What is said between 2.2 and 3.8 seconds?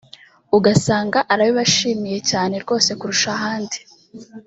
cyane rwose kurusha ahandi